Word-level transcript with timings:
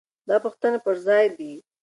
دا 0.27 0.35
پوښتنې 0.43 0.79
پر 0.85 0.95
ځای 1.05 1.25
دي. 1.37 1.53